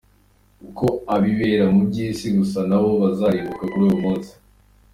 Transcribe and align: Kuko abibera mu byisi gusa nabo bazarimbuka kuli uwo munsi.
Kuko 0.59 0.85
abibera 1.15 1.65
mu 1.75 1.81
byisi 1.89 2.25
gusa 2.37 2.59
nabo 2.69 2.89
bazarimbuka 3.03 3.63
kuli 3.71 3.83
uwo 3.87 3.95
munsi. 4.03 4.31